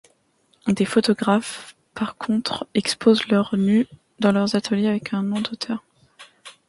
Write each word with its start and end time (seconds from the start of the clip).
Des 0.65 0.85
photographes, 0.85 1.75
par 1.93 2.15
contre, 2.17 2.67
exposent 2.73 3.27
leur 3.27 3.55
nus, 3.55 3.85
dans 4.17 4.31
leurs 4.31 4.55
ateliers, 4.55 4.87
avec 4.87 5.13
un 5.13 5.21
nom 5.21 5.41
d'auteur. 5.41 5.83